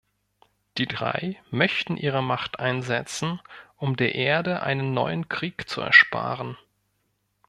[0.79, 3.39] Die Drei möchten ihre Macht einsetzen,
[3.77, 6.57] um der Erde einen neuen Krieg zu ersparen.